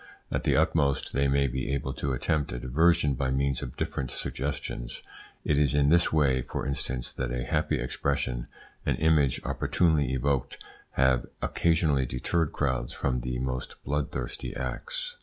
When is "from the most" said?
12.93-13.75